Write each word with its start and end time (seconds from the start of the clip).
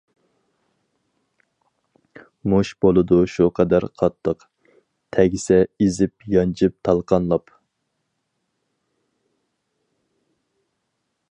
مۇش 2.53 2.71
بولىدۇ 2.85 3.19
شۇ 3.33 3.47
قەدەر 3.59 3.85
قاتتىق، 4.03 4.47
تەگسە 5.17 5.61
ئېزىپ 5.77 6.27
يانجىپ 6.37 6.77
تالقانلاپ. 6.89 7.55